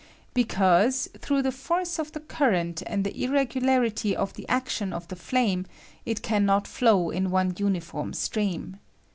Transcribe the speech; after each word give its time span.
Be 0.33 0.45
cause, 0.45 1.07
through 1.19 1.43
the 1.43 1.51
force 1.51 1.99
of 1.99 2.11
the 2.11 2.21
current 2.21 2.81
and 2.87 3.03
the 3.03 3.23
irregularity 3.23 4.15
of 4.15 4.33
the 4.33 4.49
action 4.49 4.93
of 4.93 5.07
the 5.09 5.15
flame, 5.15 5.67
it 6.07 6.23
can 6.23 6.43
not 6.43 6.67
flow 6.67 7.11
in 7.11 7.29
one 7.29 7.53
uniform 7.59 8.11
stream. 8.13 8.77